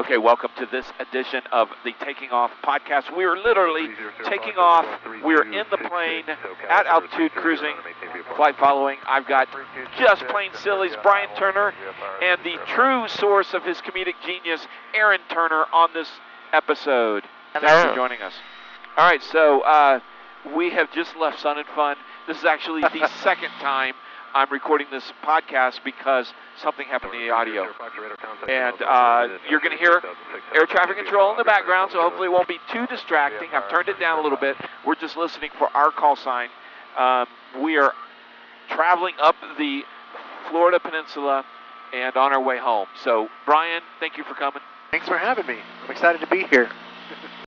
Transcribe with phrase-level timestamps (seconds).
[0.00, 3.14] Okay, welcome to this edition of the Taking Off podcast.
[3.14, 3.90] We are literally
[4.24, 4.86] taking off.
[5.22, 6.24] We're in the plane
[6.70, 7.74] at altitude cruising,
[8.34, 8.96] flight following.
[9.06, 9.46] I've got
[9.98, 11.74] Just Plane Silly's, Bryan Turner,
[12.22, 14.66] and the true source of his comedic genius,
[14.98, 16.08] Eren Turner, on this
[16.54, 17.24] episode.
[17.52, 18.32] Thanks for joining us.
[18.96, 20.00] All right, so uh,
[20.56, 21.96] we have just left Sun and Fun.
[22.26, 23.92] This is actually the second time
[24.32, 27.66] I'm recording this podcast because something happened to the audio.
[28.48, 30.00] And uh, you're going to hear
[30.54, 33.48] air traffic control in the background, so hopefully it won't be too distracting.
[33.52, 34.56] I've turned it down a little bit.
[34.86, 36.48] We're just listening for our call sign.
[36.96, 37.26] Um,
[37.60, 37.92] we are
[38.68, 39.82] traveling up the
[40.48, 41.44] Florida Peninsula
[41.92, 42.86] and on our way home.
[43.02, 44.62] So, Bryan, thank you for coming.
[44.92, 45.58] Thanks for having me.
[45.84, 46.70] I'm excited to be here.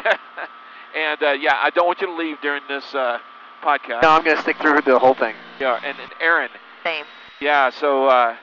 [0.98, 3.20] and uh, yeah, I don't want you to leave during this uh,
[3.64, 4.02] podcast.
[4.02, 5.36] No, I'm going to stick through the whole thing.
[5.60, 6.50] Yeah, and, and Eren,
[6.84, 7.06] Same.
[7.40, 8.36] Yeah, so, uh,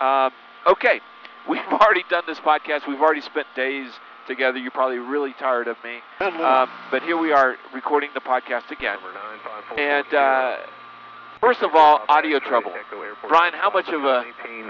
[0.00, 0.32] um,
[0.66, 1.00] okay.
[1.48, 2.88] We've already done this podcast.
[2.88, 3.90] We've already spent days
[4.26, 4.58] together.
[4.58, 5.98] You're probably really tired of me.
[6.20, 8.98] Um, but here we are recording the podcast again.
[9.78, 10.56] And, uh,
[11.40, 12.72] first of all, audio trouble.
[13.28, 14.24] Bryan, how much of a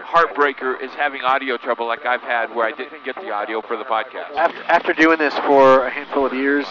[0.05, 3.77] heartbreaker is having audio trouble like I've had where I didn't get the audio for
[3.77, 4.34] the podcast?
[4.36, 6.64] after, after doing this for a handful of years,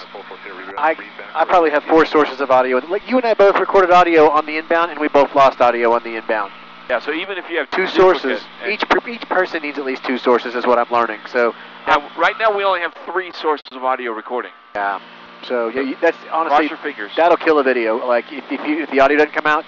[0.77, 0.95] I,
[1.33, 2.77] I probably have four sources of audio.
[2.77, 5.91] Like you and I both recorded audio on the inbound, and we both lost audio
[5.93, 6.51] on the inbound.
[6.89, 8.41] Yeah, so even if you have Two sources.
[8.69, 11.19] Each per- each person needs at least two sources, is what I'm learning.
[11.31, 11.53] So,
[11.87, 14.51] Now, right now we only have three sources of audio recording.
[14.75, 14.99] yeah.
[15.43, 16.69] So yeah, you, that's honestly
[17.15, 17.97] that'll kill a video.
[18.05, 19.63] Like if, if you if the audio doesn't come out,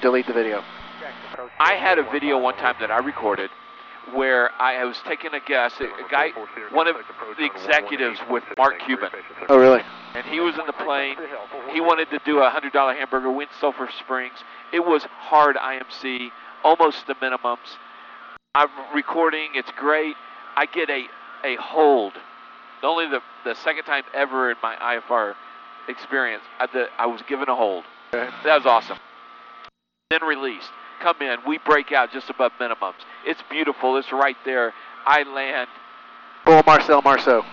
[0.00, 0.62] delete the video.
[1.58, 3.50] I had a video one time that I recorded
[4.14, 5.74] where I was taking a guess.
[5.80, 6.30] A, a guy,
[6.72, 6.96] one of
[7.38, 9.10] the executives with Mark Cuban,
[9.48, 9.82] Oh really?
[10.14, 11.16] and he was in the plane.
[11.72, 14.38] He wanted to do a hundred dollar hamburger, win Sulphur Springs.
[14.72, 16.30] It was hard IMC,
[16.64, 17.58] almost the minimums.
[18.54, 19.50] I'm recording.
[19.54, 20.16] It's great.
[20.56, 21.04] I get a
[21.44, 22.14] a hold.
[22.82, 25.34] Only the the second time ever in my IFR
[25.88, 27.84] experience I, the, I was given a hold.
[28.12, 28.98] That was awesome.
[30.10, 30.70] Then released.
[31.00, 31.38] Come in.
[31.46, 32.94] We break out just above minimums.
[33.24, 33.96] It's beautiful.
[33.96, 34.74] It's right there.
[35.06, 35.68] I land.
[36.44, 37.44] Full Marcel Marceau.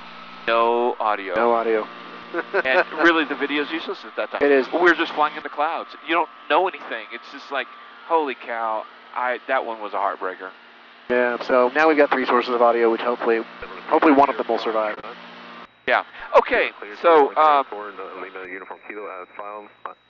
[0.48, 1.36] No audio.
[1.36, 1.88] No audio.
[2.66, 4.42] and really, the video is useless at that time.
[4.42, 4.68] It is.
[4.74, 5.90] We were just flying in the clouds.
[6.08, 7.06] You don't know anything.
[7.14, 7.68] It's just like,
[8.08, 8.84] holy cow!
[9.16, 10.52] I that one was a heartbreaker.
[11.10, 11.42] Yeah.
[11.44, 13.42] So now we've got three sources of audio, which hopefully,
[13.88, 15.00] hopefully one of them will survive.
[15.88, 16.04] Yeah.
[16.38, 16.72] Okay.
[17.02, 17.66] So, um,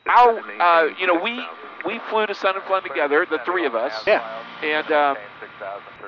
[0.06, 0.38] how?
[0.60, 1.44] Uh, you know, we
[1.86, 3.94] we flew to Sun and Fun together, the three of us.
[4.08, 4.44] Yeah.
[4.64, 5.18] And um,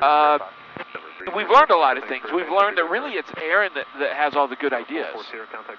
[0.02, 0.40] uh,
[1.36, 2.26] we've learned a lot of things.
[2.34, 5.08] We've learned that really it's Eren that, that has all the good ideas.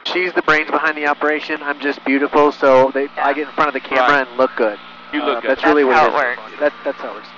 [0.05, 1.61] She's the brains behind the operation.
[1.63, 4.29] I'm just beautiful, so they, I get in front of the camera Right.
[4.29, 4.79] and look good.
[5.13, 5.51] You look Uh, good.
[5.51, 6.39] That's really That's what it it is.
[6.39, 6.61] works.
[6.61, 7.29] That, that's how it works.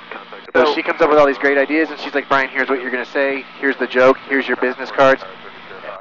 [0.53, 2.83] So she comes up with all these great ideas, and she's like, Bryan, here's what
[2.83, 3.45] you're gonna say.
[3.59, 4.19] Here's the joke.
[4.29, 5.23] Here's your business cards.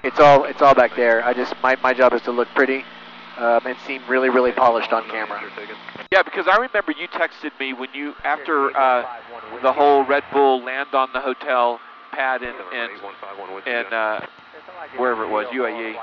[0.04, 1.24] It's all it's all back there.
[1.24, 2.84] I just my my job is to look pretty
[3.38, 5.42] um, and seem really really polished on camera.
[6.12, 9.06] Yeah, because I remember you texted me when you after uh,
[9.62, 11.80] the whole Red Bull land on the hotel
[12.12, 12.90] pad in in,
[13.66, 14.26] in uh,
[14.98, 15.96] wherever it was, UAE,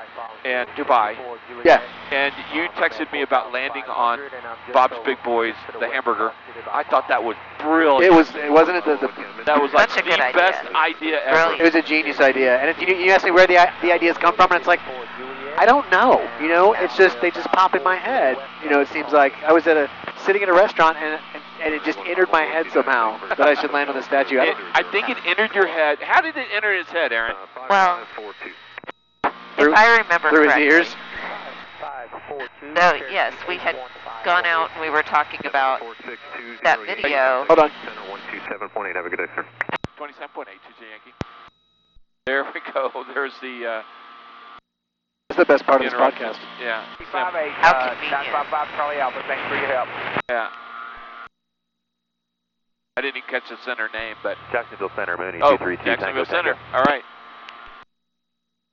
[0.44, 1.16] and Dubai,
[1.64, 1.82] Yeah.
[2.10, 4.20] and you texted me about landing on
[4.72, 6.32] Bob's Big Boys, the hamburger.
[6.72, 8.04] I thought that was brilliant.
[8.12, 9.12] It was it wasn't it the, the
[9.46, 10.40] that was like Such a the good idea.
[10.40, 11.36] best idea ever.
[11.36, 11.60] Brilliant.
[11.60, 12.58] it was a genius idea.
[12.58, 14.80] And if you you ask me where the the ideas come from, and it's like
[15.56, 16.22] I don't know.
[16.40, 18.36] You know, it's just they just pop in my head.
[18.62, 19.90] You know, it seems like I was at a
[20.24, 23.54] sitting at a restaurant and and, and it just entered my head somehow that I
[23.54, 24.38] should land on the statue.
[24.38, 25.98] I It, I think it entered your head.
[26.00, 27.34] How did it enter his head, Eren?
[27.68, 28.04] Well,
[29.58, 30.66] Through- if I remember through his correctly.
[30.66, 30.96] ears.
[32.76, 33.76] So yes, we had
[34.24, 35.80] gone out and we were talking about
[36.62, 37.44] that video.
[37.48, 37.70] Hold on.
[37.70, 39.44] Have a good day, sir.
[39.98, 41.14] 27.8 Tuesday Yankee.
[42.26, 42.90] There we go.
[43.14, 43.82] There's the uh,
[45.28, 46.26] That's the best part of this interruption.
[46.28, 46.38] podcast.
[46.60, 46.84] Yeah.
[47.10, 48.10] Five eight, How uh, convenient.
[48.12, 49.22] nine five five Charlie Alpha.
[49.26, 49.88] Thanks for your help.
[50.30, 50.48] Yeah.
[52.96, 56.30] I didn't even catch the center name, but Jacksonville Center, Mooney, oh, 232 Jacksonville Tango
[56.30, 56.54] Center.
[56.74, 57.02] All right,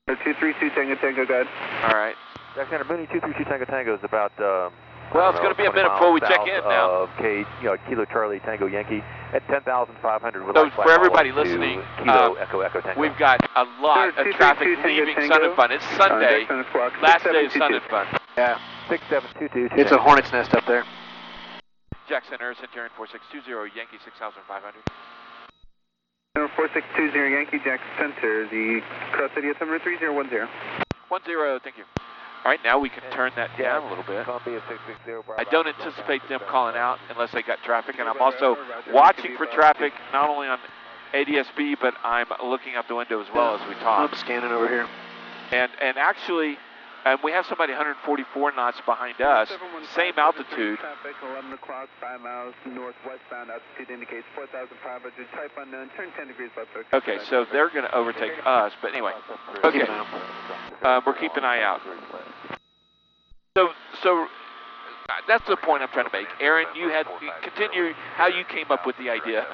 [0.05, 1.41] 232 Tango Tango, go
[1.81, 2.13] all right.
[2.53, 4.69] Jackson Center, Mooney, 232 Tango Tango is about, um,
[5.09, 7.09] Well, it's don't gonna be a minute before we check in now.
[7.09, 9.01] Of K, you know, Kilo Charlie Tango Yankee
[9.33, 9.97] at 10,500.
[9.97, 13.01] So like for everybody all up to listening, Kilo uh, Echo Echo Tango.
[13.01, 15.73] We've got a lot of traffic leaving Sun and Fun.
[15.73, 16.45] It's Sunday,
[17.01, 18.05] last day of Sun and Fun.
[18.37, 18.61] Yeah.
[18.93, 19.73] 6722.
[19.73, 20.85] It's a hornet's nest up there.
[22.05, 24.85] Jack Center, Centurion 4620, Yankee 6500.
[26.65, 28.81] Number 4620 Yankee Jack Center, the
[29.11, 30.49] cross idiot number 3010.
[31.09, 31.83] One zero, thank you.
[32.43, 34.25] All right, now we can turn that down a little bit.
[34.27, 38.57] I don't anticipate them calling out unless they got traffic, and I'm also
[38.91, 40.57] watching for traffic not only on
[41.13, 44.09] ADSB, but I'm looking out the window as well as we talk.
[44.09, 44.87] I'm scanning over here.
[45.51, 46.57] And and actually,
[47.05, 49.49] um, we have somebody 144 knots behind us,
[49.95, 50.79] same altitude.
[50.79, 53.49] Traffic 11 o'clock, 5 miles northwestbound.
[53.49, 55.13] Altitude indicates 4,500.
[55.31, 55.89] Type unknown.
[55.95, 56.69] Turn 10 degrees left.
[56.93, 59.13] Okay, so they're going to overtake us, but anyway.
[59.63, 59.85] Okay,
[60.81, 61.81] uh, we're keeping an eye out.
[63.55, 63.69] So
[64.03, 64.27] so
[65.27, 66.27] that's the point I'm trying to make.
[66.41, 67.05] Eren, you had
[67.41, 69.45] continue how you came up with the idea.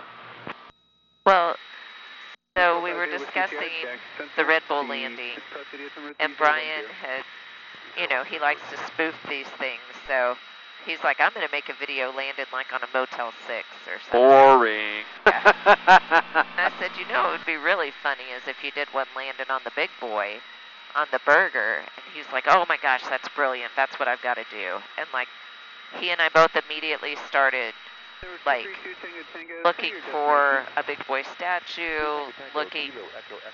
[1.25, 1.55] Well,
[2.55, 3.71] so we were discussing
[4.35, 5.37] the Red Bull landing,
[6.19, 7.23] and Bryan had,
[7.99, 10.35] you know, he likes to spoof these things, so
[10.85, 13.99] he's like, I'm going to make a video landing like on a Motel 6 or
[14.03, 14.19] something.
[14.19, 15.03] Boring.
[16.51, 19.07] And I said, you know, it would be really funny is if you did one
[19.15, 20.37] landing on the big boy,
[20.95, 21.79] on the burger.
[21.79, 23.71] And he's like, oh my gosh, that's brilliant.
[23.75, 24.81] That's what I've got to do.
[24.97, 25.27] And like,
[25.99, 27.73] he and I both immediately started
[28.45, 28.67] like
[29.63, 32.91] looking for a big boy statue, looking.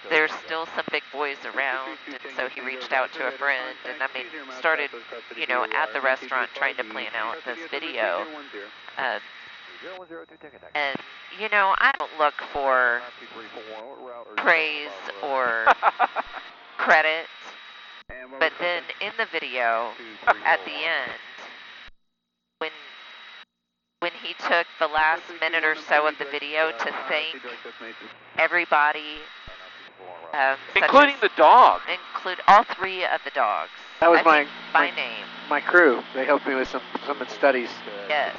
[0.09, 4.01] There's still some big boys around, and so he reached out to a friend, and
[4.01, 4.25] I mean,
[4.57, 4.89] started,
[5.37, 8.25] you know, at the restaurant trying to plan out this video.
[8.97, 9.19] Um,
[10.73, 10.95] and
[11.39, 13.01] you know, I don't look for
[14.37, 14.89] praise
[15.23, 15.65] or
[16.77, 17.27] credit,
[18.39, 19.91] but then in the video
[20.45, 21.11] at the end,
[23.99, 27.35] when he took the last minute or so of the video to thank
[28.37, 29.17] everybody,
[30.33, 31.81] um, Including as- the dog.
[32.13, 33.71] include all three of the dogs.
[33.99, 35.25] That was I my, by my name.
[35.49, 36.03] my crew.
[36.13, 37.69] They helped me with some some studies.
[38.07, 38.35] Yes.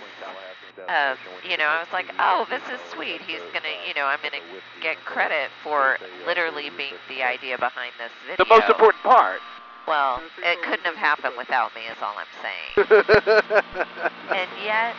[0.87, 3.21] Um, you know, I was like, oh, this is sweet.
[3.23, 4.41] He's gonna, you know, I'm gonna
[4.81, 8.45] get credit for literally being the idea behind this video.
[8.45, 9.41] The most important part.
[9.89, 12.77] Well, it couldn't have happened without me, is all I'm saying.
[14.31, 14.95] and yet,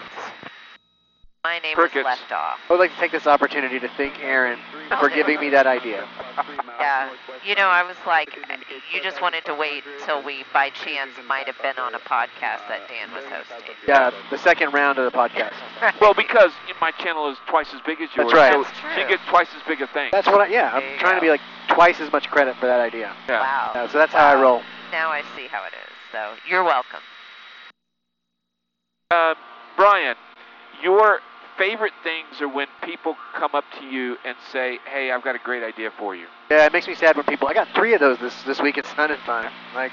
[1.43, 1.97] my name Crickets.
[1.97, 2.59] was left off.
[2.69, 4.57] I would like to take this opportunity to thank Eren
[4.99, 6.07] for giving me that idea.
[6.79, 7.09] Yeah,
[7.43, 8.29] you know, I was like,
[8.93, 12.63] you just wanted to wait until we, by chance, might have been on a podcast
[12.69, 13.75] that Dan was hosting.
[13.85, 15.51] Yeah, the second round of the podcast.
[15.99, 18.53] Well, because my channel is twice as big as yours, That's right.
[18.53, 20.07] so That's she gets twice as big a thing.
[20.13, 22.67] That's what I, yeah, There I'm trying to be like twice as much credit for
[22.67, 23.13] that idea.
[23.27, 23.41] Yeah.
[23.41, 23.71] Wow.
[23.75, 24.61] Yeah, so that's how I roll.
[24.93, 25.93] Now I see how it is.
[26.13, 27.01] So you're welcome.
[29.11, 29.35] Uh,
[29.75, 30.15] Bryan,
[30.81, 31.19] your
[31.59, 35.39] favorite things are when people come up to you and say, "Hey, I've got a
[35.39, 37.47] great idea for you." Yeah, it makes me sad when people.
[37.47, 39.51] I got three of those this this week at Sun and Fun.
[39.75, 39.91] Like,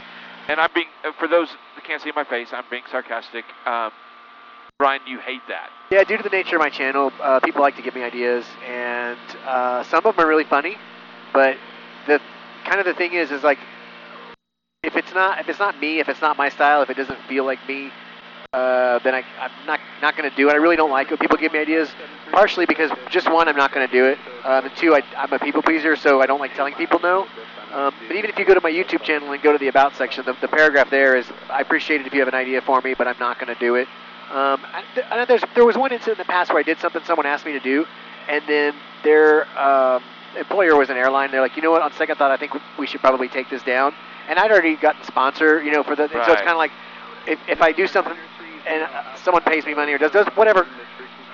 [0.48, 3.44] And I'm being, uh, for those that can't see my face, I'm being sarcastic.
[3.66, 3.90] Um,
[4.78, 5.70] Bryan, you hate that.
[5.90, 8.44] yeah, due to the nature of my channel, uh, people like to give me ideas,
[8.64, 10.76] and uh, some of them are really funny.
[11.32, 11.56] But
[12.06, 12.20] the
[12.64, 13.58] kind of the thing is, is like,
[14.84, 17.20] if it's not if it's not me, if it's not my style, if it doesn't
[17.28, 17.90] feel like me,
[18.56, 20.52] uh, then I, I'm not not going to do it.
[20.52, 21.90] I really don't like when people give me ideas,
[22.32, 25.32] partially because just one, I'm not going to do it, um, and two, I, I'm
[25.32, 27.26] a people pleaser, so I don't like telling people no.
[27.74, 29.94] Um, but even if you go to my YouTube channel and go to the About
[29.96, 32.80] section, the, the paragraph there is, I appreciate it if you have an idea for
[32.80, 33.88] me, but I'm not going to do it.
[34.30, 36.62] Um, I, th- I know there's, there was one incident in the past where I
[36.62, 37.84] did something someone asked me to do,
[38.28, 38.74] and then
[39.04, 40.02] their um,
[40.38, 41.30] employer was an airline.
[41.30, 41.82] They're like, you know what?
[41.82, 43.94] On second thought, I think we should probably take this down.
[44.28, 46.04] And I'd already gotten sponsor, you know, for the.
[46.04, 46.72] and So it's kind of like,
[47.26, 48.16] if, if I do something
[48.66, 50.66] and uh, someone pays me money or does, does whatever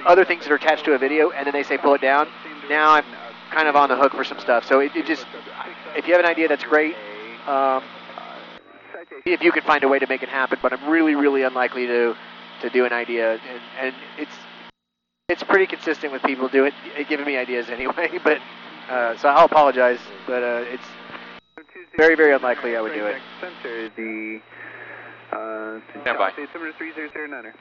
[0.06, 2.28] other things that are attached to a video, and then they say pull it down,
[2.68, 3.04] now I'm
[3.50, 4.64] kind of on the hook for some stuff.
[4.64, 5.26] So it, it just,
[5.96, 6.94] if you have an idea, that's great.
[7.46, 7.82] Um,
[9.24, 11.86] if you can find a way to make it happen, but I'm really, really unlikely
[11.86, 12.14] to
[12.60, 14.34] to do an idea, and, and it's
[15.28, 16.72] it's pretty consistent with people doing
[17.08, 18.18] giving me ideas anyway.
[18.24, 18.38] But
[18.88, 20.84] uh, so I'll apologize, but uh, it's
[21.96, 23.20] very, very unlikely I would do it.
[26.02, 26.32] Stand by.
[26.32, 27.52] 3009er.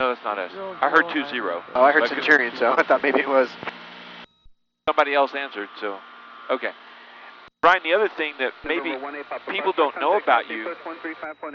[0.00, 0.52] No, that's not us.
[0.80, 1.62] I heard two zero.
[1.74, 3.50] Oh, I heard Like, Centurion, so I thought maybe it was.
[4.88, 5.98] Somebody else answered, so
[6.50, 6.70] okay.
[7.60, 8.94] Bryan, the other thing that maybe
[9.50, 10.74] people don't know about you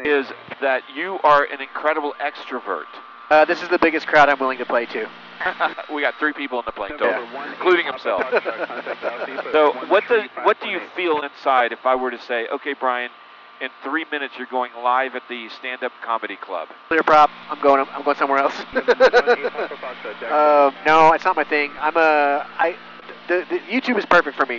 [0.06, 0.28] is
[0.62, 2.86] that you are an incredible extrovert.
[3.32, 5.10] Uh, this is the biggest crowd I'm willing to play to.
[5.94, 7.18] we got three people in the plane Yeah.
[7.18, 8.22] total, including himself.
[9.52, 13.10] So, what do what do you feel inside if I were to say, okay, Bryan,
[13.62, 16.70] in three minutes you're going live at the Stand Up Comedy Club?
[16.88, 17.30] Clear prop.
[17.50, 17.86] I'm going.
[17.92, 18.58] I'm going somewhere else.
[18.74, 18.84] um,
[20.86, 21.72] no, it's not my thing.
[21.80, 22.46] I'm a.
[22.58, 22.76] I.
[23.28, 24.58] The, the YouTube is perfect for me.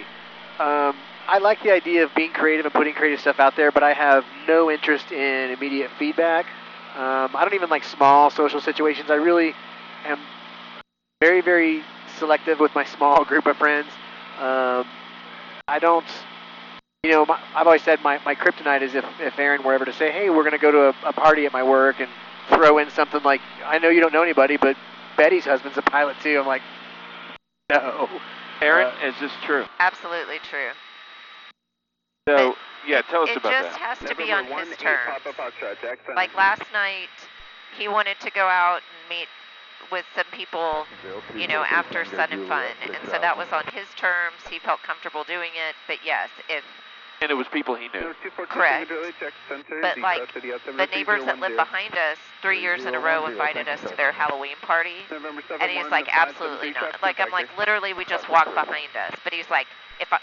[0.58, 0.96] Um,
[1.28, 3.92] I like the idea of being creative and putting creative stuff out there, but I
[3.92, 6.46] have no interest in immediate feedback.
[6.94, 9.10] Um, I don't even like small social situations.
[9.10, 9.52] I really
[10.04, 10.18] am
[11.20, 11.82] very, very
[12.18, 13.88] selective with my small group of friends.
[14.38, 14.86] Um,
[15.68, 16.06] I don't,
[17.06, 19.84] you know, my, I've always said my, my kryptonite is if, if Eren were ever
[19.84, 22.08] to say, hey, we're going to go to a, a party at my work and
[22.48, 24.76] throw in something like, I know you don't know anybody, but
[25.16, 26.38] Betty's husband's a pilot too.
[26.40, 26.62] I'm like,
[27.70, 28.08] no.
[28.60, 29.64] Eren, Uh, is this true?
[29.78, 30.70] Absolutely true.
[32.28, 32.56] So,
[32.88, 33.64] yeah, tell us about that.
[33.64, 34.98] it just has to be on 1, his terms.
[35.06, 36.16] Papa Foxtrot, Jackson.
[36.16, 37.08] Like last night,
[37.78, 39.28] he wanted to go out and meet
[39.92, 40.86] with some people,
[41.36, 44.34] you know, after Sun and Fun, and so that was on his terms.
[44.50, 45.76] He felt comfortable doing it.
[45.86, 46.64] But yes, if
[47.22, 48.14] And it was people he knew.
[48.48, 48.90] Correct.
[48.90, 53.00] Ridley, check center, But, like, the neighbors that live behind us three years in a
[53.00, 54.96] row invited us to their Halloween party.
[55.10, 57.00] And he's like, absolutely not.
[57.02, 59.18] Like, I'm like, literally, we just walk behind us.
[59.24, 59.66] But he's like,
[59.98, 60.18] if I,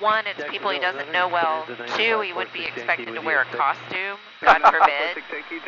[0.00, 1.66] one, it's people he doesn't know well.
[1.96, 4.18] Two, he would be expected to wear a costume.
[4.42, 5.22] God forbid.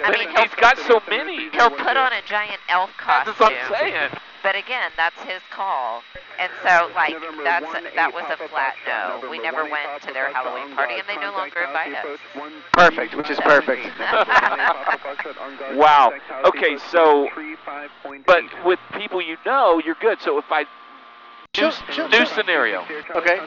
[0.05, 1.49] I mean, he's got so many.
[1.51, 3.35] He'll put on a giant elf costume.
[3.39, 3.53] That's what.
[3.53, 4.11] I'm saying.
[4.47, 6.03] But again, that's his call.
[6.39, 9.29] And so, like, that's that was a flat no.
[9.29, 12.21] We never went to their Halloween party, and they no longer invite us.
[12.73, 13.83] Perfect, which is perfect.
[15.75, 16.13] Wow.
[16.45, 17.29] Okay, so-
[18.25, 20.21] But with people you know, you're good.
[20.21, 20.67] So if I new,
[21.53, 22.27] Chill- chill- new chill.
[22.27, 22.87] scenario,
[23.17, 23.41] Okay.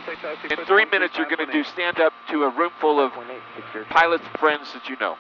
[0.50, 3.14] in three minutes you're going to do stand up to a room full of
[3.90, 5.16] pilots friends that you know.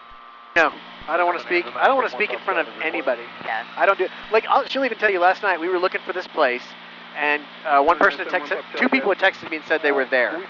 [0.55, 0.73] No,
[1.07, 1.65] I don't want to speak.
[1.75, 3.21] I don't want to speak in front of anybody.
[3.77, 4.45] I don't do like.
[4.49, 5.19] I'll, she'll even tell you.
[5.19, 6.63] Last night we were looking for this place,
[7.17, 10.05] and uh, one person had texted, two people had texted me and said they were
[10.05, 10.41] there.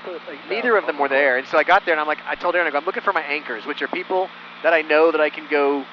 [0.50, 2.56] Neither of them were there, and so I got there and I'm like, I told
[2.56, 4.30] Eren, I go, I'm looking for my anchors, which are people
[4.64, 5.86] that I know that I can go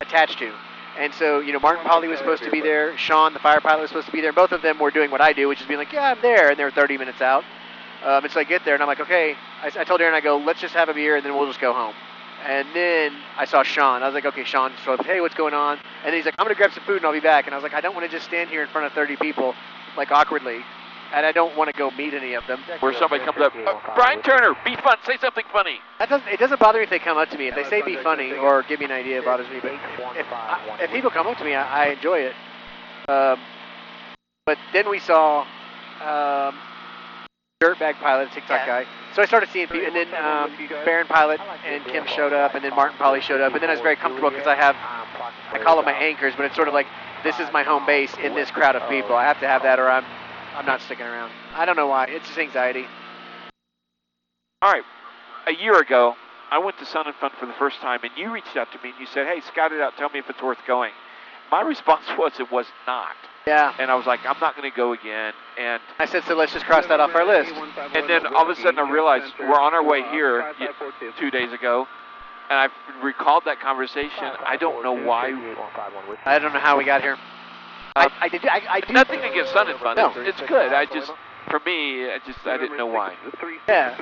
[0.00, 0.52] attach to.
[0.98, 2.96] And so, you know, Martin Pauly was supposed to be there.
[2.96, 4.32] Sean, the fire pilot, was supposed to be there.
[4.32, 6.50] Both of them were doing what I do, which is being like, yeah, I'm there,
[6.50, 7.44] and they're 30 minutes out.
[8.02, 9.36] Um, and so I get there, and I'm like, okay.
[9.62, 11.60] I, I told Eren, I go, let's just have a beer, and then we'll just
[11.60, 11.94] go home.
[12.46, 14.02] And then I saw Sean.
[14.02, 14.72] I was like, okay, Sean.
[14.84, 15.78] So I was hey, what's going on?
[15.78, 17.46] And then he's like, I'm gonna grab some food and I'll be back.
[17.46, 19.16] And I was like, I don't want to just stand here in front of 30
[19.16, 19.54] people,
[19.96, 20.60] like awkwardly,
[21.12, 22.60] and I don't want to go meet any of them.
[22.80, 25.80] Where somebody comes up, "Uh, Bryan Turner, be fun, say something funny.
[25.98, 26.28] That doesn't.
[26.28, 27.48] It doesn't bother me if they come up to me.
[27.48, 29.58] If they say be funny or give me an idea, it bothers me.
[29.60, 29.72] But
[30.16, 32.34] if I, if people come up to me, I, I enjoy it.
[33.08, 33.40] Um,
[34.46, 35.40] but then we saw
[36.00, 36.54] um,
[37.62, 38.84] Dirtbag Pilot, TikTok Yeah.
[38.84, 38.86] guy.
[39.18, 40.52] So I started seeing people, and then um,
[40.84, 43.72] Baron Pilot and Kim showed up, and then Martin Pauly showed up, and then I
[43.72, 46.74] was very comfortable because I have, I call them my anchors, but it's sort of
[46.74, 46.86] like
[47.24, 49.16] this is my home base in this crowd of people.
[49.16, 50.04] I have to have that, or I'm,
[50.54, 51.32] I'm not sticking around.
[51.52, 52.04] I don't know why.
[52.04, 52.84] It's just anxiety.
[54.62, 54.84] All right,
[55.48, 56.14] a year ago,
[56.52, 58.78] I went to Sun and Fun for the first time, and you reached out to
[58.84, 60.92] me and you said, hey, scout it out, tell me if it's worth going.
[61.50, 63.16] My response was it was not.
[63.46, 63.72] Yeah.
[63.78, 65.32] And I was like, I'm not going to go again.
[65.58, 67.50] And I said, so let's just cross that off our list.
[67.94, 70.52] And then all of a sudden I realized we're on our way here
[71.18, 71.86] two days ago,
[72.50, 72.68] and I
[73.02, 74.24] recalled that conversation.
[74.44, 75.28] I don't know why.
[76.26, 77.16] I don't know how we got here.
[77.96, 78.46] I, I did.
[78.46, 78.92] I, I do.
[78.92, 79.96] Nothing against Sun and Fun.
[79.96, 80.08] No.
[80.16, 80.72] It's, it's good.
[80.72, 81.10] I just,
[81.50, 83.14] for me, I just I didn't know why.
[83.66, 83.96] Yeah.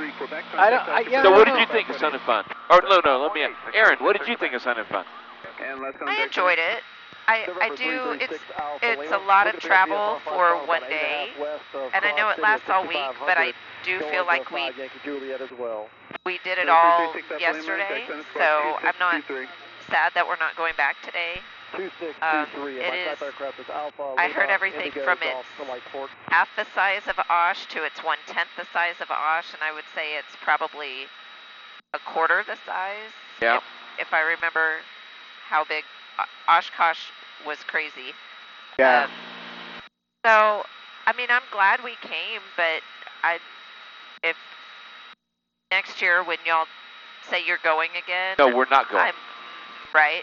[0.59, 2.45] I don't- I- yeah, So what did you think of Sun and Fun?
[2.71, 3.23] Or no, no.
[3.23, 3.43] Let me.
[3.43, 3.55] ask.
[3.75, 5.05] Eren, what did you think of Sun and Fun?
[6.07, 6.83] I enjoyed it.
[7.29, 8.13] I, I do.
[8.21, 8.33] It's
[8.83, 11.29] it's a lot of travel for one day,
[11.95, 13.53] and I know it lasts all week, but I
[13.85, 14.61] do feel like we
[16.25, 19.23] we did it all yesterday, so I'm not
[19.91, 21.41] sad that we're not going back today.
[22.23, 22.47] Um,
[22.79, 23.19] it is.
[24.17, 25.47] I heard everything from its
[26.29, 29.73] half the size of Osh to its one tenth the size of Osh, and I
[29.73, 31.07] would say it's probably
[31.93, 33.11] a quarter the size.
[33.43, 33.57] Yeah.
[33.57, 33.65] If,
[34.09, 34.77] if I remember
[35.49, 35.96] how big O-
[36.49, 37.11] Oshkosh
[37.47, 38.13] was crazy.
[38.79, 39.05] Yeah.
[39.05, 39.11] Um,
[40.25, 40.65] so,
[41.07, 42.83] I mean, I'm glad we came, but
[43.23, 43.39] I,
[44.25, 44.37] if
[45.71, 46.67] next year when y'all
[47.31, 49.05] say you're going again, No, we're not going.
[49.07, 49.15] I'm
[49.95, 50.23] right.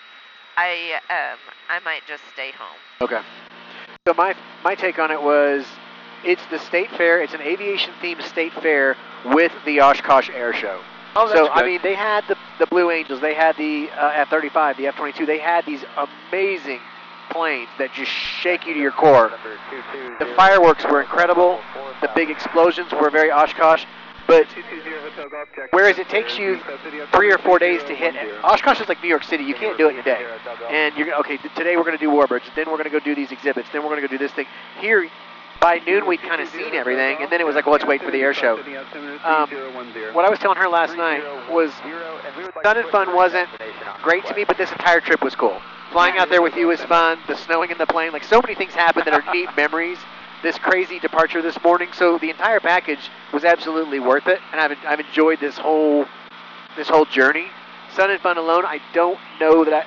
[0.58, 2.78] I um I might just stay home.
[3.02, 3.22] Okay.
[4.08, 5.66] So my my take on it was,
[6.24, 7.22] it's the state fair.
[7.22, 8.96] It's an aviation themed state fair
[9.26, 10.82] with the Oshkosh Air Show.
[11.16, 14.12] oh, that's so I mean, they had the the Blue Angels, they had the uh,
[14.16, 15.26] F-35, the F-22.
[15.26, 15.84] They had these
[16.32, 16.80] amazing
[17.32, 19.32] planes that just shake you to your core.
[20.20, 21.60] The fireworks were incredible.
[22.02, 23.86] The big explosions were very Oshkosh.
[24.26, 24.48] But
[25.72, 26.60] whereas it takes you
[27.14, 29.44] three or four days to hit, Oshkosh is like New York City.
[29.44, 30.26] You can't do it in a day.
[30.70, 31.38] And you're okay.
[31.56, 32.44] Today we're going to do Warbirds.
[32.56, 33.68] Then we're going to go do these exhibits.
[33.74, 34.46] Then we're going to go do this thing.
[34.80, 35.10] Here,
[35.64, 38.04] by noon we'd kind of seen everything, and then it was like, well, let's wait
[38.04, 38.58] for the air show.
[39.24, 39.50] Um,
[40.14, 41.72] what I was telling her last night was
[42.64, 43.48] Sun and Fun wasn't
[44.02, 45.62] great to me, but this entire trip was cool.
[45.94, 47.18] Flying out there with you was fun.
[47.28, 49.98] The snowing in the plane, like so many things happened that are neat memories.
[50.42, 54.78] This crazy departure this morning, so the entire package was absolutely worth it, and I've
[54.86, 56.06] I've enjoyed this whole
[56.76, 57.48] this whole journey.
[57.96, 59.86] Sun and Fun alone, I don't know that I.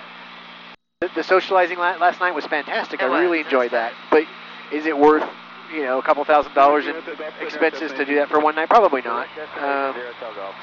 [1.02, 3.02] The, the socializing last night was fantastic.
[3.02, 3.92] It I really was enjoyed that.
[4.10, 4.24] But
[4.72, 5.28] is it worth,
[5.72, 6.94] you know, a couple thousand dollars in
[7.40, 8.68] expenses to do that for one night?
[8.68, 9.28] Probably not.
[9.58, 9.94] Um,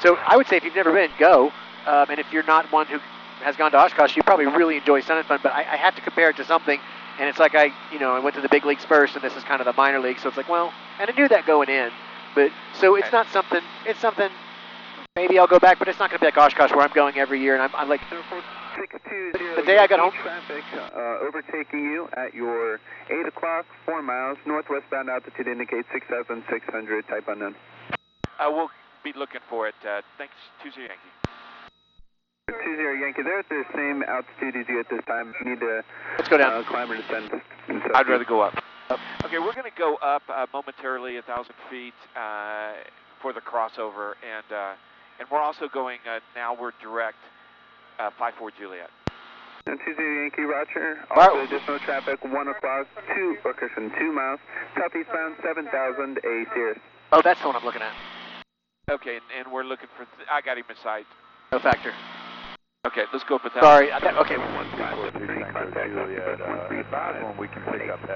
[0.01, 1.51] so I would say if you've never been, go.
[1.85, 2.99] Um, and if you're not one who
[3.43, 5.39] has gone to Oshkosh, you probably really enjoy Sun and Fun.
[5.43, 6.79] But I, I have to compare it to something,
[7.19, 9.35] and it's like I, you know, I went to the big leagues first, and this
[9.35, 10.19] is kind of the minor league.
[10.19, 11.91] So it's like, well, and I knew that going in.
[12.35, 13.61] But so it's not something.
[13.85, 14.29] It's something.
[15.15, 17.19] Maybe I'll go back, but it's not going to be like Oshkosh where I'm going
[17.19, 22.09] every year, and I'm, I'm like, The day I got home- Traffic uh, overtaking you
[22.17, 22.79] at your
[23.11, 27.53] 8 o'clock, 4 miles, northwestbound altitude indicates 6,600, type unknown.
[28.39, 28.71] Uh, we'll
[29.03, 29.75] be looking for it.
[29.85, 31.13] Uh, thanks, Tuesday Yankee.
[32.49, 35.31] 20 Yankee, they're at the same altitude as you at this time.
[35.45, 35.81] You need to
[36.17, 36.53] let's go down.
[36.53, 37.29] uh, climb or descend.
[37.29, 38.55] so I'd rather go up.
[38.89, 42.73] Okay, we're going to go up uh, momentarily, a thousand feet uh,
[43.21, 44.73] for the crossover, and uh,
[45.19, 46.55] and we're also going uh, now.
[46.55, 47.17] We're direct
[47.99, 48.89] uh, five four Juliet.
[49.65, 50.99] And Tuesday Yankee, Roger.
[51.15, 51.39] Wow.
[51.39, 52.83] Also additional traffic, 1 o'clock,
[53.15, 54.39] 2, or cushion, 2 miles,
[54.75, 56.79] southeastbound 7,000, A Cirrus.
[57.13, 57.93] Oh, that's the one I'm looking at.
[58.91, 60.03] Okay, and, and we're looking for.
[60.03, 61.05] Th- I got him in sight.
[61.53, 61.93] No factor.
[62.85, 63.63] Okay, let's go up with that.
[63.63, 63.89] Sorry.
[63.89, 64.35] I, that, okay.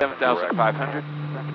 [0.02, 1.06] Seven thousand five hundred.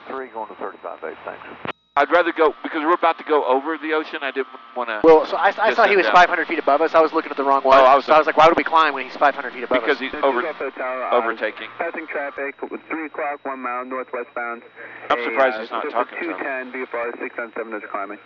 [0.09, 1.72] Three going to 35 base, thanks.
[1.95, 4.21] I'd rather go because we're about to go over the ocean.
[4.23, 6.13] I didn't want to Well, so I, I saw he was Yeah.
[6.25, 6.95] 500 feet above us.
[6.95, 7.77] I was looking at the wrong one.
[7.79, 9.65] Oh, I was- so I was like, why would we climb when he's 500 feet
[9.65, 10.01] above because us?
[10.01, 11.69] Because he's over is Alpha Tower, uh, overtaking.
[11.77, 14.63] Passing traffic, 3 o'clock, 1 mile, northwestbound.
[15.11, 16.39] I'm A, surprised uh, he's not Super talking to him.
[16.41, 18.19] 210, VFR 697 is climbing.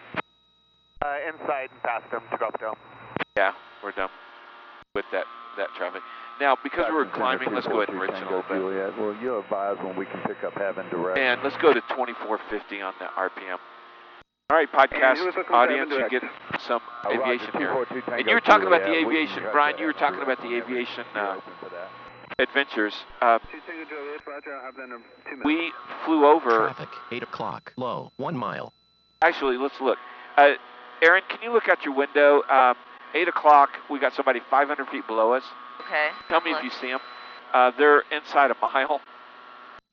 [1.03, 2.77] Uh, inside and past them to Gulf Dome.
[3.37, 3.51] Yeah,
[3.83, 4.11] we're done
[4.95, 5.25] with that
[5.59, 6.03] that traffic.
[6.41, 8.59] Now, because we're climbing, let's go ahead and bridge it a little bit.
[8.59, 11.19] Juliet, will you advise when we can pick up having direct?
[11.19, 13.57] And let's go to 2450 on the RPM.
[14.51, 16.23] All right, podcast And who is looking for audience, you get
[16.61, 17.73] some Uh, Roger, aviation here.
[17.73, 19.79] 242 And you were talking about the aviation, Bryan.
[19.79, 21.89] You were talking about the aviation uh, open for that.
[22.39, 22.95] adventures.
[23.23, 25.45] Uh, 2 Tango Juliet, Roger, I'll have that in 2 minutes.
[25.45, 25.73] we
[26.05, 26.69] flew over.
[26.69, 28.73] Traffic, 8 o'clock, low, 1 mile.
[29.23, 29.99] Actually, let's look.
[30.37, 30.53] Uh,
[31.03, 32.43] Eren, can you look out your window?
[32.51, 32.77] Um,
[33.15, 35.43] 8 o'clock, we got somebody 500 feet below us.
[35.81, 36.09] Okay.
[36.29, 36.59] Tell me Look.
[36.61, 37.01] if you see them.
[37.53, 39.01] Uh, they're inside a mile.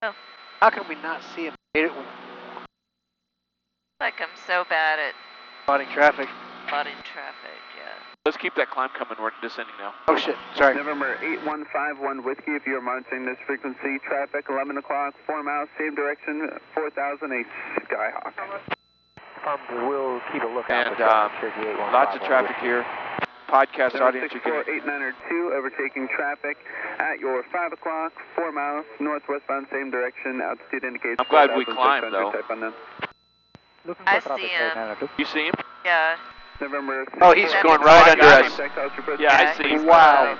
[0.01, 0.13] Oh.
[0.59, 1.55] How can we not see them?
[1.73, 1.91] It-
[3.99, 5.13] Like I'm so bad at
[5.63, 6.27] Spotting traffic.
[6.67, 7.59] spotting traffic.
[7.77, 7.87] Yeah.
[8.25, 9.15] Let's keep that climb coming.
[9.21, 9.93] We're descending now.
[10.07, 10.35] Oh shit.
[10.55, 10.75] Sorry.
[10.75, 15.95] November 8151 Whiskey, if you are monitoring this frequency, traffic 11 o'clock, 4 miles, same
[15.95, 17.43] direction, 4000, a
[17.87, 18.35] Skyhawk.
[19.47, 21.51] Um, we'll keep a lookout And for traffic.
[21.51, 22.67] Cherokee 815 lots of traffic Whiskey.
[22.67, 22.85] here.
[23.53, 26.57] Podcast November audience, you're getting 64892, overtaking traffic
[26.97, 32.11] at your 5 o'clock, 4 miles, northwestbound, same direction, altitude indicates I'm glad we climbed,
[32.11, 32.31] though.
[32.31, 32.73] type unknown.
[34.07, 35.07] I see him.
[35.19, 35.53] You see him?
[35.85, 36.17] Yeah.
[36.61, 38.57] November Oh, he's 64892, going right under us.
[38.57, 39.69] contact Yeah, I see.
[39.69, 40.39] he's Wow.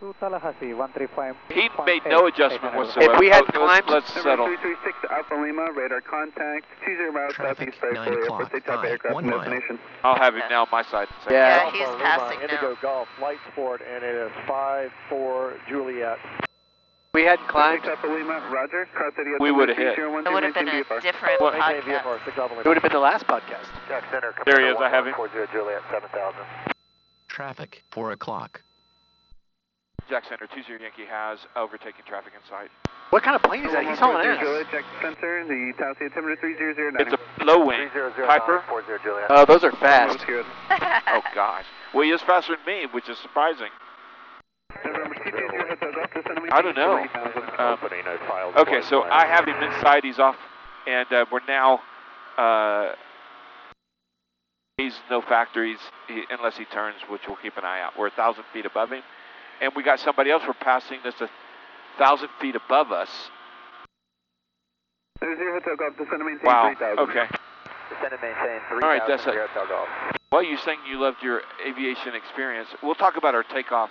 [0.00, 1.34] To Tallahassee, 135.
[1.48, 3.14] He made no adjustment whatsoever.
[3.14, 4.44] If we had Oh, let's- climbed- let's settle.
[4.44, 8.52] November 336 Alpha Lima, radar contact, 20 miles Traffic, southeast by 9 Florida o'clock, Airport,
[8.52, 9.78] take type five, aircraft one mile.
[10.04, 11.08] I'll have him now on my side.
[11.08, 11.32] in a second.
[11.36, 11.48] Yeah.
[11.64, 12.78] Yeah, he's Alpha passing Lima, Indigo now.
[12.82, 16.18] Golf, Flight Sport, and it is 5-4 Juliet.
[17.14, 17.84] We hadn't climbed.
[18.04, 18.86] Lima, Roger.
[19.40, 19.98] We would've hit.
[19.98, 21.84] It would have been a different What- podcast.
[21.84, 22.16] VFR,
[22.60, 23.64] It would have been the last podcast.
[23.88, 25.14] Jack Center, There he is, I have him.
[25.14, 26.44] 40 Juliet, 7000.
[27.28, 28.60] Traffic, 4 o'clock.
[30.08, 32.70] Jack Center, 20 Yankee has overtaking traffic in sight.
[33.10, 33.86] What kind of plane is that?
[33.86, 34.38] He's hauling ass.
[34.40, 37.06] Juliet, Jack Center, the Tallahassee altimeter 3009.
[37.06, 37.88] It's a low wing.
[37.92, 38.62] 300 Piper?
[38.68, 39.26] 40 Juliet.
[39.30, 40.18] Oh, those are fast.
[40.18, 40.46] Most good.
[41.08, 41.64] Oh gosh.
[41.94, 43.70] Well, he is faster than me, which is surprising.
[44.84, 46.98] November 220 Hotel Golf, descend and I don't know.
[47.58, 48.54] Um, Opening, no files.
[48.56, 50.04] Okay, so I have him inside.
[50.04, 50.36] He's off,
[50.86, 51.80] and uh, we're now.
[52.36, 52.92] Uh,
[54.76, 55.64] he's no factor.
[55.64, 57.92] He's he, unless he turns, which we'll keep an eye out.
[57.98, 59.02] We're a thousand feet above him,
[59.60, 60.42] and we got somebody else.
[60.46, 61.28] We're passing that's a
[61.98, 63.08] thousand feet above us.
[65.20, 66.74] There's your Hotel Golf, descend and maintain Wow.
[66.76, 66.98] 3000.
[66.98, 67.26] Okay.
[67.88, 69.34] Descend and maintain 3000 All right, that's at
[70.30, 72.68] Well, you saying you loved your aviation experience.
[72.82, 73.90] We'll talk about our takeoff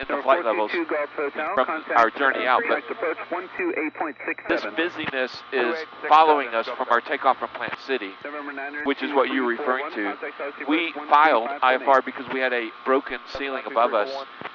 [0.00, 0.70] and the flight levels.
[0.72, 4.48] 422 Golf Hotel, from our journey out, Freeway but- approach 128.67.
[4.48, 5.76] This busyness is
[6.08, 8.10] following us from our takeoff from Plant City.
[8.84, 10.12] Which is what you're referring to.
[10.12, 14.10] 241, contact Tallahassee We filed IFR because we had a broken ceiling above us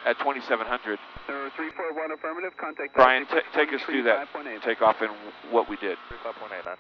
[0.06, 1.00] at 2700.
[1.28, 4.62] 341 affirmative, contact Bryan, Tallahassee take us through that 135.8.
[4.64, 5.12] takeoff and
[5.52, 5.98] what we did.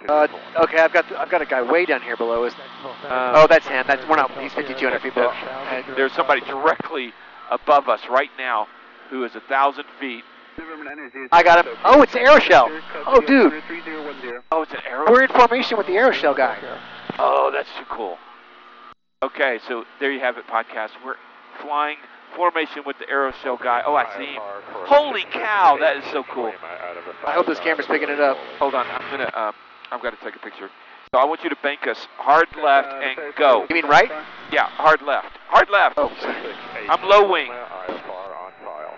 [0.07, 0.27] Uh,
[0.63, 2.53] okay, I've got I've got a guy way down here below us.
[3.03, 3.85] Uh, Oh, that's him.
[3.87, 4.31] That's we're not.
[4.39, 5.31] He's 5,200 feet below.
[5.95, 7.13] There's somebody directly
[7.51, 8.67] above us right now
[9.09, 10.23] who is a thousand feet.
[10.57, 11.75] November 9er, zero I got him.
[11.85, 12.81] Oh, it's the Aeroshell.
[13.05, 13.61] Oh, dude.
[14.51, 15.11] Oh, it's an arrow.
[15.11, 16.57] We're in formation with the Aeroshell guy.
[17.19, 18.17] Oh, that's too cool.
[19.23, 20.89] Okay, so there you have it, podcast.
[21.05, 21.15] We're
[21.61, 21.97] flying
[22.35, 23.81] formation with the Aeroshell guy.
[23.85, 24.41] Oh, I see him.
[24.85, 26.51] Holy cow, that is so cool.
[27.25, 28.37] I hope this camera's picking it up.
[28.59, 29.31] Hold on, I'm gonna.
[29.35, 29.53] Um,
[29.91, 30.69] I've got to take a picture.
[31.13, 33.65] So I want you to bank us hard left Uh, and go.
[33.69, 34.11] You mean right?
[34.51, 35.37] Yeah, hard left.
[35.47, 35.95] Hard left.
[35.97, 36.11] Oh,
[36.89, 37.47] I'm low wing.
[37.49, 37.95] IFR
[38.35, 38.93] on file.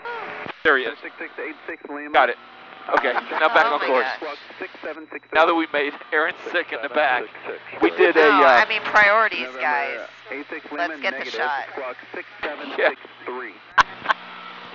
[0.64, 0.98] There he is.
[1.04, 2.10] 6686 Lima.
[2.12, 2.38] Got it.
[2.98, 4.08] Okay, now back Oh on course.
[4.58, 5.28] Six seven six.
[5.34, 7.26] Now that we made Eren sick in the back,
[7.84, 8.20] we did a.
[8.26, 10.10] No, Uh, I mean priorities, guys.
[10.32, 11.66] Eight six Let's Lehman, get the shot.
[11.74, 12.90] Squawk six seven Yeah.
[12.90, 13.54] six three.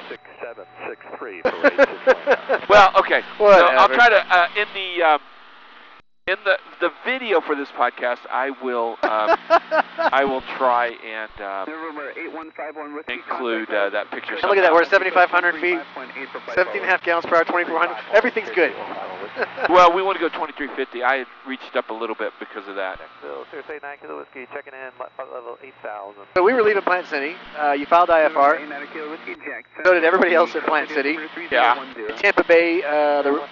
[0.08, 2.66] 6763 for 8619.
[2.70, 3.22] well, okay.
[3.38, 5.20] So I'll try to uh, in the um,
[6.26, 8.20] in the the video for this podcast.
[8.30, 9.36] I will um,
[9.98, 14.34] I will try and um, November eight one five one with include uh, that picture.
[14.34, 17.44] And look at that, we're 7,500 feet, 17 17 and a half gallons per hour,
[17.44, 17.96] 2,400.
[18.14, 18.72] Everything's good.
[19.68, 21.02] Well, we want to go 2350.
[21.02, 23.00] I had reached up a little bit because of that.
[23.20, 26.22] Bill, Cirrus 9 Whiskey, checking in, level 8000.
[26.34, 27.34] So we were leaving Plant City.
[27.58, 28.60] Uh, you filed IFR.
[29.82, 31.16] So did everybody else at Plant City.
[31.50, 31.74] Yeah.
[32.18, 33.48] Tampa Bay, uh, the,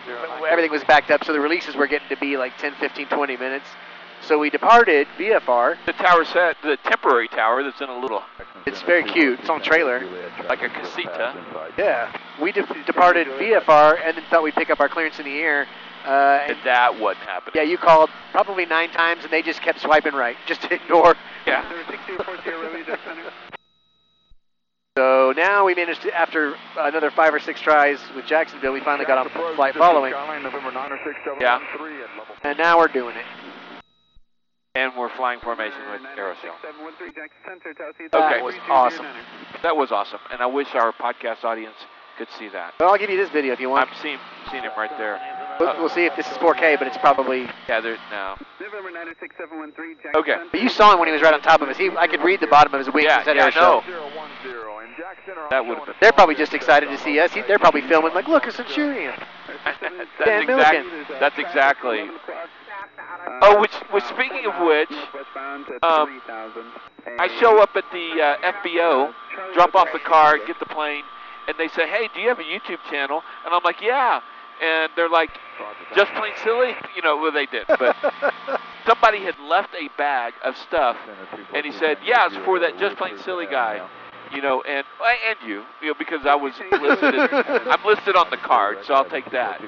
[0.49, 3.37] everything was backed up, so the releases were getting to be like 10, 15, 20
[3.37, 3.67] minutes.
[4.23, 5.77] So we departed VFR.
[5.85, 8.23] The tower set, the temporary tower that's in a little
[8.67, 9.41] It's very cute.
[9.41, 9.99] It's on a trailer.
[10.49, 11.35] like a casita.
[11.77, 12.17] Yeah.
[12.41, 15.67] We de- departed VFR and then thought we'd pick up our clearance in the air.
[16.07, 17.55] Uh, and And that wasn't happening.
[17.57, 20.37] yeah, you called probably nine times and they just kept swiping right.
[20.47, 21.17] Just to ignore.
[21.45, 21.65] Yeah.
[25.33, 29.07] So now we managed to, after another five or six tries with Jacksonville, we finally
[29.07, 30.13] got on flight following.
[31.41, 31.59] Yeah.
[32.43, 33.25] And now we're doing it.
[34.75, 36.53] And we're flying formation with Aeroshell.
[38.13, 38.43] That Okay.
[38.43, 39.07] was awesome.
[39.63, 41.77] That was awesome, and I wish our podcast audience
[42.19, 42.75] could see that.
[42.79, 43.89] Well, I'll give you this video if you want.
[43.89, 44.19] I'm seeing
[44.51, 45.19] seeing him right there.
[45.59, 47.49] We'll, we'll see if this is 4K, but it's probably.
[47.69, 48.37] Yeah, there now.
[48.61, 50.37] November 96713, Okay.
[50.51, 51.77] But you saw him when he was right on top of us.
[51.79, 53.07] He, I could read the bottom of his wings.
[53.09, 53.83] Yeah, and said yeah, air show.
[55.51, 55.97] That would have.
[56.01, 57.33] They're probably just excited to see us.
[57.33, 59.15] He, they're probably filming like, look, it's a Centurion.
[59.65, 61.17] that's Dan exactly.
[61.19, 62.09] That's exactly.
[63.43, 64.93] Oh, which, which speaking of which,
[65.83, 66.21] um,
[67.19, 69.13] I show up at the uh, FBO,
[69.55, 71.03] drop off the car, get the plane,
[71.49, 74.21] and they say, "Hey, do you have a YouTube channel?" And I'm like, "Yeah."
[74.63, 75.31] And they're like,
[75.97, 77.17] "Just Plane Silly," you know.
[77.17, 77.97] Well, they did, but
[78.87, 80.97] somebody had left a bag of stuff,
[81.55, 83.83] and he said, "Yeah, it's for that Just Plane Silly guy."
[84.35, 87.15] You know, and and you, you know, because I was listed.
[87.69, 89.61] I'm listed on the card, so I'll take that.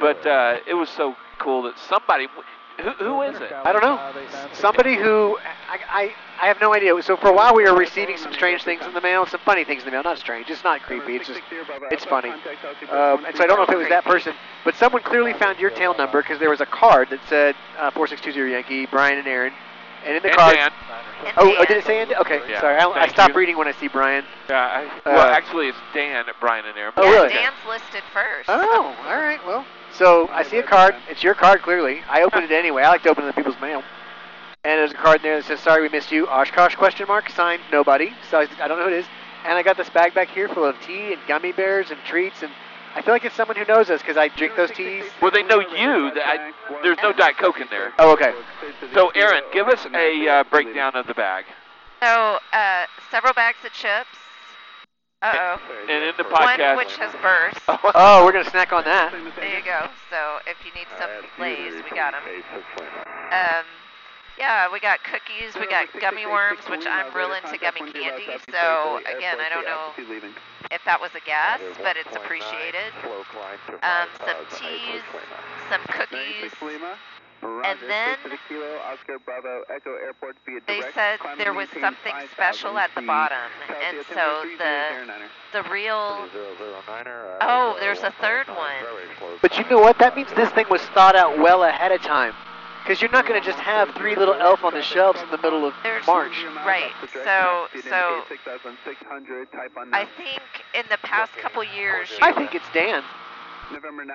[0.00, 2.28] But uh, it was so cool that somebody.
[2.82, 3.52] Who, who is it?
[3.52, 3.96] I don't know.
[4.54, 7.00] Somebody who I, I I have no idea.
[7.02, 9.62] So for a while we were receiving some strange things in the mail, some funny
[9.64, 10.02] things in the mail.
[10.02, 10.48] Not strange.
[10.48, 11.16] It's not creepy.
[11.16, 11.40] It's just
[11.90, 12.30] it's funny.
[12.30, 15.58] Um, and so I don't know if it was that person, but someone clearly found
[15.58, 19.26] your tail number because there was a card that said uh, 4620 Yankee, Bryan and
[19.26, 19.52] Eren,
[20.04, 20.54] and in the And card.
[20.56, 20.70] Dan.
[21.24, 22.16] And Oh, oh, did it say Andy?
[22.16, 22.60] Okay, Yeah.
[22.60, 22.76] sorry.
[22.76, 23.38] I, I Thank stopped you.
[23.40, 24.24] reading when I see Bryan.
[24.50, 26.92] Yeah, I, well, Uh, actually, it's Dan Bryan and Eren.
[26.96, 27.28] Oh, yeah, really?
[27.28, 28.48] Dan's listed first.
[28.48, 29.38] Oh, all right.
[29.46, 30.96] Well, so I see a card.
[31.08, 32.02] It's your card, clearly.
[32.10, 32.82] I opened it anyway.
[32.82, 33.82] I like to open the people's mail.
[34.64, 37.28] And there's a card in there that says, "Sorry, we missed you." Oshkosh question mark
[37.30, 38.12] signed nobody.
[38.30, 39.06] So I, I don't know who it is.
[39.44, 42.42] And I got this bag back here full of tea and gummy bears and treats.
[42.44, 42.52] And
[42.94, 45.04] I feel like it's someone who knows us because I drink those teas.
[45.20, 46.12] Well, they know you.
[46.14, 46.52] I,
[46.82, 47.92] there's no Diet Coke in there.
[47.98, 48.32] Oh, okay.
[48.92, 51.44] So, Aaron, give us a uh, breakdown of the bag.
[52.02, 54.08] So, uh, several bags of chips.
[55.22, 55.86] Uh oh.
[55.88, 56.74] And in the podcast.
[56.74, 57.60] One which has burst.
[57.94, 59.12] Oh, we're gonna snack on that.
[59.36, 59.86] There you go.
[60.10, 62.22] So if you need some Lay's, we got them.
[63.30, 63.64] Um,
[64.38, 68.26] yeah, we got cookies, we got gummy worms, which I'm real into gummy candy.
[68.50, 69.92] So again, I don't know
[70.70, 72.92] if that was a gas, but it's appreciated.
[73.82, 75.02] Um, some teas,
[75.70, 76.52] some cookies.
[77.64, 78.16] And then
[80.68, 83.50] They said there was something special at the bottom,
[83.84, 84.86] and so the
[85.52, 86.28] the real.
[87.40, 88.78] Oh, there's a third one.
[89.42, 89.98] But you know what?
[89.98, 92.32] That means this thing was thought out well ahead of time.
[92.82, 95.38] Because you're not going to just have three little elf on the shelves in the
[95.38, 96.32] middle of There's- March.
[96.66, 96.90] Right.
[97.12, 98.24] So so
[99.92, 100.42] I think
[100.74, 103.02] in the past couple years, I think it's Dan.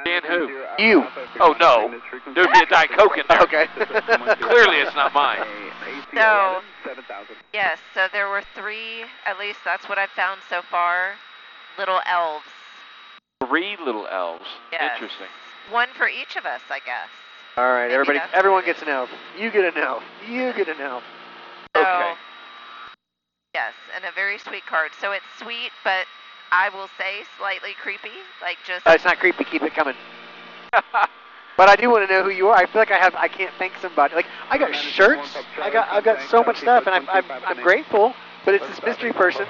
[0.05, 0.47] Dan who?
[0.77, 1.07] You.
[1.39, 1.89] Oh, no.
[2.35, 3.41] There'd be a Diet Coke in there.
[3.41, 3.65] Okay.
[4.41, 5.43] Clearly, it's not mine.
[6.13, 6.61] So-
[7.53, 7.79] yes.
[7.93, 9.05] So there were three.
[9.25, 11.13] At least that's what I've found so far.
[11.77, 12.45] Little elves.
[13.47, 14.45] Three little elves.
[14.71, 14.91] Yes.
[14.95, 15.27] Interesting.
[15.71, 17.09] One for each of us, I guess.
[17.57, 18.19] All right, everybody.
[18.19, 19.09] that's Everyone gets an elf.
[19.37, 20.03] You get an elf.
[20.29, 21.03] You get an elf.
[21.75, 22.13] So, Okay.
[23.55, 24.91] Yes, and a very sweet card.
[25.01, 26.05] So it's sweet, but
[26.51, 28.13] I will say slightly creepy.
[28.41, 28.85] Like just.
[28.85, 29.43] Uh, it's not creepy.
[29.43, 29.95] Keep it coming.
[31.57, 32.55] But I do want to know who you are.
[32.55, 33.15] I feel like I have.
[33.15, 34.13] I can't thank somebody.
[34.13, 35.35] Like I got shirts.
[35.59, 35.89] I got.
[35.89, 37.09] I've got so much stuff, and I'm.
[37.09, 38.13] I'm, I'm grateful.
[38.45, 39.47] But it's this mystery person,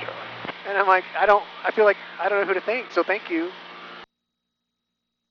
[0.66, 1.44] and I'm like, I don't.
[1.66, 2.94] I feel like I don't know who to thank.
[2.94, 3.52] So thank you.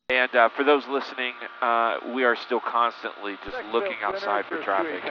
[0.08, 5.02] And uh, for those listening, uh, we are still constantly just looking outside for traffic.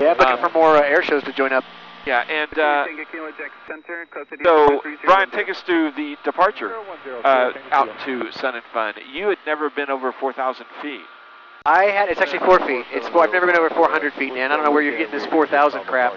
[0.00, 1.64] Yeah, looking Um, for more uh, air shows to join up.
[2.06, 5.06] Yeah, and uh, Tango Kilo Jack Center, code to so 130.
[5.06, 6.72] Bryan, take us through the departure
[7.24, 8.94] uh, out to Sun and Fun.
[9.12, 11.00] You had never been over 4,000 feet.
[11.66, 12.84] I had it's actually four feet.
[12.92, 13.24] It's four.
[13.24, 14.52] I've never been over 400 feet, man.
[14.52, 16.12] I don't know where you're getting this 4,000 crap.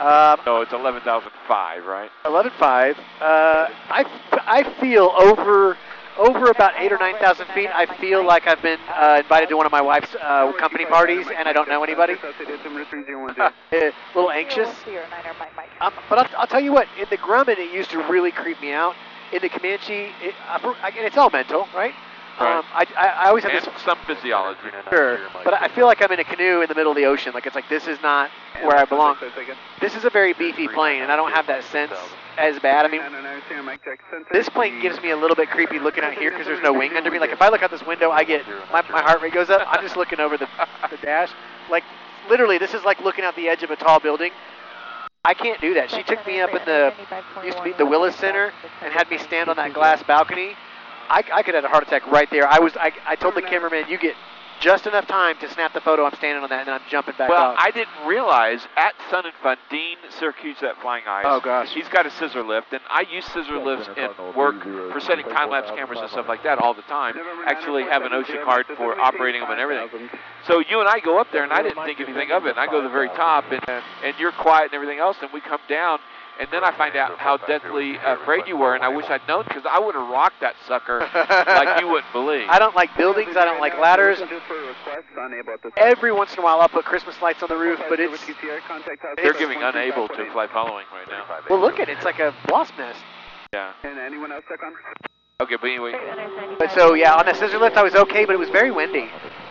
[0.00, 2.10] Um, No, it's 11,005, right?
[2.24, 2.96] 11.5.
[3.20, 5.76] Uh, I, I feel over
[6.20, 7.70] over about eight or nine thousand feet.
[7.72, 11.26] I feel like I've been uh, invited to one of my wife's uh, company parties,
[11.34, 12.14] and I don't know anybody.
[13.72, 14.68] a little anxious.
[15.80, 16.86] Um, but I'll, I'll tell you what.
[17.00, 18.94] In the Grumman, it used to really creep me out.
[19.32, 20.56] In the Comanche, it, I,
[20.88, 21.94] again, it's all mental, right?
[22.40, 22.56] Right.
[22.56, 24.60] Um, I, I, I always have And this some physiology.
[24.88, 27.32] Sure, but I feel like I'm in a canoe in the middle of the ocean.
[27.34, 28.30] Like it's like this is not
[28.62, 29.16] where I belong.
[29.80, 31.92] This is a very beefy plane, and I don't have that sense
[32.38, 32.86] as bad.
[32.86, 33.02] I mean,
[34.32, 36.96] this plane gives me a little bit creepy looking out here because there's no wing
[36.96, 37.18] under me.
[37.18, 39.62] Like if I look out this window, I get my, my heart rate goes up.
[39.66, 40.48] I'm just looking over the,
[40.90, 41.30] the dash.
[41.70, 41.84] Like
[42.30, 44.32] literally, this is like looking out the edge of a tall building.
[45.24, 45.90] I can't do that.
[45.90, 46.94] She took me up in the
[47.44, 50.56] used to be the Willis Center and had me stand on that glass balcony.
[51.10, 52.46] I, I could have had a heart attack right there.
[52.46, 54.14] I was I, I told the cameraman, you get
[54.60, 56.04] just enough time to snap the photo.
[56.04, 57.30] I'm standing on that, and then I'm jumping back up.
[57.30, 57.56] Well, off.
[57.58, 61.24] I didn't realize at Sun and Fun, Dean Siracusa at Flying Eyes.
[61.26, 61.72] Oh, gosh.
[61.72, 65.50] He's got a scissor lift, and I use scissor lifts in work for setting time
[65.50, 67.16] lapse cameras and stuff like that all the time.
[67.46, 70.10] Actually, have an OSHA card for operating them and everything.
[70.46, 72.50] So you and I go up there, and I didn't think anything of it.
[72.50, 73.64] And I go to the very top, and
[74.04, 75.98] and you're quiet and everything else, and we come down.
[76.40, 79.20] And then I find out how deathly uh, afraid you were, and I wish I'd
[79.28, 82.46] known because I would have rocked that sucker like you wouldn't believe.
[82.48, 83.36] I don't like buildings.
[83.36, 84.18] I don't like ladders.
[85.76, 88.24] Every once in a while, I'll put Christmas lights on the roof, but it's
[89.16, 91.26] They're giving unable to fly following right now.
[91.50, 91.96] well, look at it.
[91.98, 93.00] It's like a wasp nest.
[93.52, 93.72] Yeah.
[93.84, 94.72] And anyone else check on?
[95.42, 95.92] Okay, but anyway,
[96.58, 99.10] But so yeah, on the scissor lift, I was okay, but it was very windy.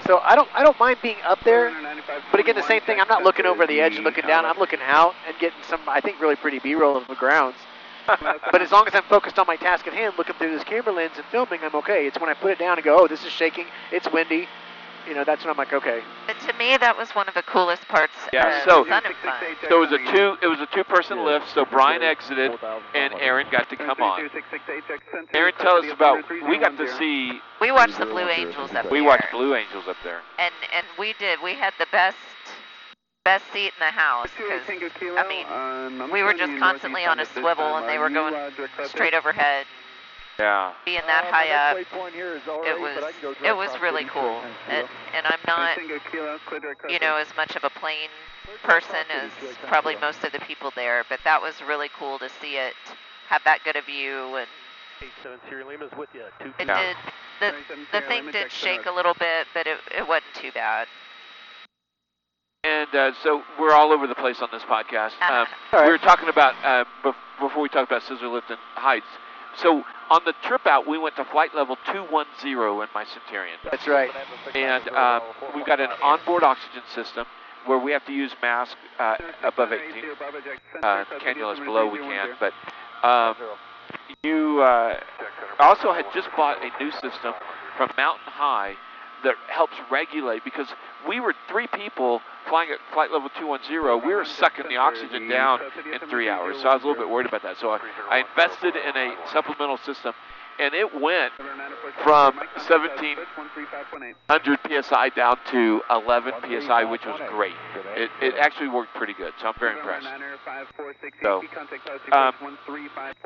[0.09, 1.71] So I don't I don't mind being up there.
[2.31, 2.99] But again, the same thing.
[2.99, 4.43] I'm not looking over the edge and looking down.
[4.43, 7.57] I'm looking out and getting some, I think, really pretty B-roll of the grounds.
[8.51, 10.91] but as long as I'm focused on my task at hand, looking through this camera
[10.93, 12.07] lens and filming, I'm okay.
[12.07, 14.47] It's when I put it down and go, oh, this is shaking, it's windy.
[15.07, 16.01] You know, that's when I'm like, okay.
[16.27, 19.15] But to me, that was one of the coolest parts Yeah, of so- Sun and
[19.15, 19.43] Fun.
[19.67, 21.49] so it was a two it was a two person lift.
[21.53, 22.51] So Bryan exited,
[22.93, 24.29] and Eren got to come on.
[25.33, 26.23] Eren, tell us about.
[26.47, 27.39] We got to see.
[27.61, 28.91] We watched the Blue Angels up there.
[28.91, 30.21] We watched Blue Angels up there.
[30.37, 31.39] and and we did.
[31.43, 32.17] We had the best
[33.25, 37.77] best seat in the house because I mean, we were just constantly on a swivel
[37.77, 38.33] and they were going
[38.85, 39.65] straight overhead,
[40.39, 40.73] Yeah.
[40.85, 41.77] being that high up.
[41.77, 45.77] It was it was really cool, and and I'm not
[46.89, 48.09] you know as much of a plane
[48.63, 49.31] person as
[49.67, 52.73] probably most of the people there, but that was really cool to see it
[53.27, 54.47] have that good a view and
[55.01, 56.93] it Yeah.
[56.93, 56.95] did
[57.39, 57.53] the
[57.91, 60.87] the thing did shake a little bit, but it it wasn't too bad.
[62.65, 65.13] And uh, so we're all over the place on this podcast.
[65.21, 65.85] Um, All right.
[65.85, 69.07] We were talking about uh, bef- before we talked about scissor lift and heights.
[69.57, 73.57] So on the trip out, we went to flight level 210 in my Centurion.
[73.63, 74.09] That's right.
[74.55, 75.21] and um,
[75.55, 77.25] we've got an onboard oxygen system
[77.65, 80.03] where we have to use masks uh, above 18.
[80.81, 82.53] Uh, cannulas below we can, but
[83.03, 83.35] um,
[84.23, 84.99] you uh,
[85.59, 87.33] also had just bought a new system
[87.77, 88.75] from Mountain High
[89.23, 90.67] that helps regulate because
[91.07, 94.05] we were three people flying at flight level 210.
[94.05, 95.61] We were sucking the oxygen down
[95.93, 97.57] in three hours, so I was a little bit worried about that.
[97.57, 100.13] So I, I invested in a supplemental system,
[100.59, 101.31] and it went
[102.03, 107.53] from 1700 psi down to 11 psi, which was great.
[107.95, 110.07] It, it actually worked pretty good, so I'm very impressed.
[111.21, 111.43] So,
[112.11, 112.33] um,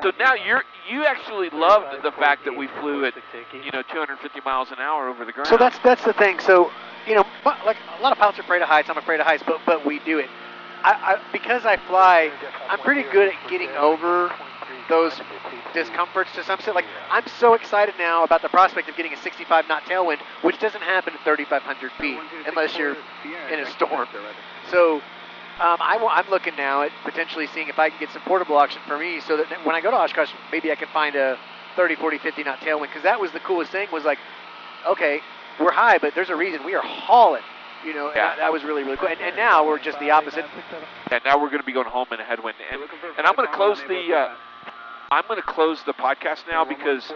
[0.02, 3.14] so now you're you actually loved the fact that we flew at
[3.52, 5.48] you know 250 miles an hour over the ground.
[5.48, 6.38] So that's that's the thing.
[6.40, 6.70] So
[7.06, 8.88] you know, like a lot of pilots are afraid of heights.
[8.88, 10.28] I'm afraid of heights, but but we do it.
[10.82, 12.30] I, I because I fly,
[12.68, 14.32] I'm pretty good at getting over
[14.88, 15.18] those
[15.72, 16.74] discomforts to some extent.
[16.74, 20.58] Like I'm so excited now about the prospect of getting a 65 knot tailwind, which
[20.60, 22.96] doesn't happen at 3,500 feet unless you're
[23.50, 24.08] in a storm.
[24.70, 25.00] So.
[25.54, 28.82] Um, I, am looking now at potentially seeing if I can get some portable oxygen
[28.88, 31.38] for me so that when I go to Oshkosh, maybe I can find a
[31.76, 32.88] 30, 40, 50 knot tailwind.
[32.88, 34.18] Because that was the coolest thing was like,
[34.84, 35.20] okay,
[35.60, 37.42] we're high, but there's a reason we are hauling.
[37.84, 38.28] You know, Yeah.
[38.30, 39.08] that, that was really, really cool.
[39.08, 40.44] And, and now we're just the opposite.
[41.10, 42.80] and now we're going to be going home in a headwind, and,
[43.18, 44.34] and I'm going to close the uh,
[45.10, 47.12] I'm going to close the podcast now because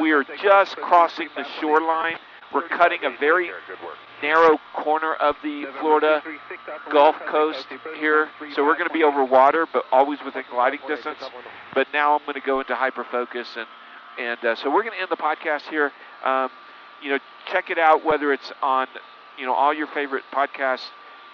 [0.00, 2.16] we are just crossing the shoreline.
[2.54, 3.50] We're cutting a very
[4.22, 6.22] narrow corner of the Florida
[6.92, 7.66] Gulf Coast
[7.98, 11.18] here, so we're going to be over water, but always within gliding distance.
[11.74, 13.66] But now I'm going to go into hyperfocus, and
[14.16, 15.90] and uh, so we're going to end the podcast here.
[16.24, 16.48] Um,
[17.04, 17.18] you know,
[17.52, 18.86] check it out whether it's on
[19.38, 20.82] you know all your favorite podcast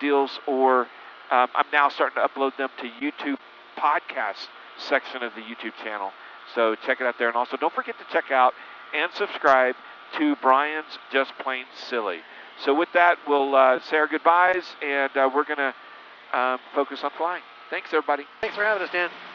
[0.01, 0.83] deals or
[1.31, 3.39] um, I'm now starting to upload them to YouTube
[3.79, 6.11] podcast section of the YouTube channel.
[6.55, 7.29] So check it out there.
[7.29, 8.53] And also don't forget to check out
[8.95, 9.77] and subscribe
[10.19, 12.19] to Bryan's Just Plane Silly.
[12.65, 17.01] So with that, we'll uh, say our goodbyes, and uh, we're going to um, focus
[17.05, 17.43] on flying.
[17.71, 18.25] Thanks, everybody.
[18.41, 19.09] Thanks for having us, Dan.
[19.09, 19.30] Dan.